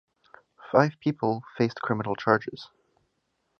[0.71, 2.67] Five people faced criminal charges.